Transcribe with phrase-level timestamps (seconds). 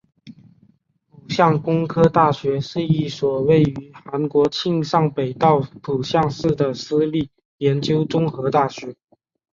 [1.11, 8.95] 浦项工科大学是一所位于韩国庆尚北道浦项市的私立研究型综合大学。